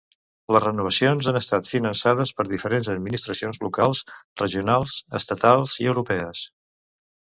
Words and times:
Les 0.55 0.63
renovacions 0.63 1.29
han 1.31 1.37
estat 1.39 1.69
finançades 1.73 2.33
per 2.41 2.47
diferents 2.53 2.91
administracions 2.95 3.63
locals, 3.69 4.05
regionals, 4.45 5.01
estatals 5.25 5.81
i 5.87 5.91
europees. 5.97 6.49